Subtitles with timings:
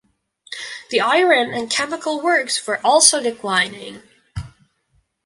[0.89, 4.01] The iron and chemical works were also declining.